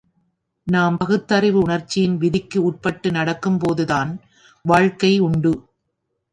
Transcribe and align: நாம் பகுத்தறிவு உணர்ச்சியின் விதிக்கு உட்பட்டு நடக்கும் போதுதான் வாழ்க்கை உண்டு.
நாம் 0.67 0.97
பகுத்தறிவு 0.97 1.59
உணர்ச்சியின் 1.59 2.17
விதிக்கு 2.17 2.63
உட்பட்டு 2.63 3.11
நடக்கும் 3.11 3.57
போதுதான் 3.57 4.11
வாழ்க்கை 4.65 5.19
உண்டு. 5.19 5.53